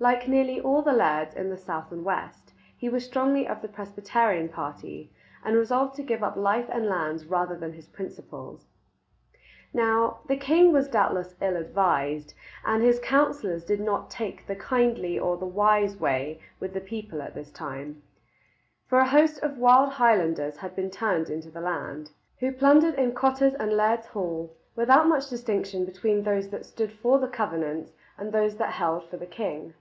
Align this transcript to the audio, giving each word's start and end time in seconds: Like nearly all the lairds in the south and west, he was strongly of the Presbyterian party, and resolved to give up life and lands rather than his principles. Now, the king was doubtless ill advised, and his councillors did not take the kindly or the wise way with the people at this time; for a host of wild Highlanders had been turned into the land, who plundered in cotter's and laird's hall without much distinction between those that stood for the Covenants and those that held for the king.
Like 0.00 0.28
nearly 0.28 0.60
all 0.60 0.80
the 0.80 0.92
lairds 0.92 1.34
in 1.34 1.50
the 1.50 1.56
south 1.56 1.90
and 1.90 2.04
west, 2.04 2.52
he 2.76 2.88
was 2.88 3.04
strongly 3.04 3.48
of 3.48 3.60
the 3.62 3.66
Presbyterian 3.66 4.48
party, 4.48 5.10
and 5.44 5.56
resolved 5.56 5.96
to 5.96 6.04
give 6.04 6.22
up 6.22 6.36
life 6.36 6.68
and 6.70 6.86
lands 6.86 7.26
rather 7.26 7.56
than 7.56 7.72
his 7.72 7.88
principles. 7.88 8.68
Now, 9.74 10.20
the 10.28 10.36
king 10.36 10.70
was 10.72 10.86
doubtless 10.86 11.34
ill 11.40 11.56
advised, 11.56 12.34
and 12.64 12.80
his 12.80 13.00
councillors 13.00 13.64
did 13.64 13.80
not 13.80 14.08
take 14.08 14.46
the 14.46 14.54
kindly 14.54 15.18
or 15.18 15.36
the 15.36 15.46
wise 15.48 15.98
way 15.98 16.38
with 16.60 16.74
the 16.74 16.80
people 16.80 17.20
at 17.20 17.34
this 17.34 17.50
time; 17.50 18.00
for 18.86 19.00
a 19.00 19.08
host 19.08 19.42
of 19.42 19.58
wild 19.58 19.94
Highlanders 19.94 20.58
had 20.58 20.76
been 20.76 20.92
turned 20.92 21.28
into 21.28 21.50
the 21.50 21.60
land, 21.60 22.12
who 22.38 22.52
plundered 22.52 22.94
in 22.94 23.14
cotter's 23.16 23.54
and 23.54 23.72
laird's 23.72 24.06
hall 24.06 24.54
without 24.76 25.08
much 25.08 25.28
distinction 25.28 25.84
between 25.84 26.22
those 26.22 26.50
that 26.50 26.64
stood 26.66 26.92
for 26.92 27.18
the 27.18 27.26
Covenants 27.26 27.90
and 28.16 28.30
those 28.30 28.54
that 28.58 28.74
held 28.74 29.02
for 29.10 29.16
the 29.16 29.26
king. 29.26 29.74